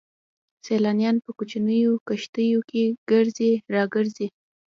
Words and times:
سيلانيان 0.65 1.15
په 1.25 1.31
کوچنيو 1.37 1.91
کښتيو 2.07 2.59
کې 2.69 2.83
ګرځي 3.09 3.51
را 3.73 3.83
ګرځي. 3.93 4.27